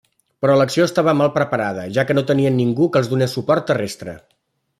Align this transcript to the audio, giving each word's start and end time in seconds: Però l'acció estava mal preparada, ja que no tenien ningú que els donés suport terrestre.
Però 0.43 0.53
l'acció 0.59 0.87
estava 0.89 1.13
mal 1.19 1.29
preparada, 1.35 1.83
ja 1.99 2.07
que 2.11 2.15
no 2.19 2.25
tenien 2.33 2.59
ningú 2.63 2.89
que 2.97 3.03
els 3.03 3.11
donés 3.13 3.37
suport 3.39 3.69
terrestre. 3.71 4.19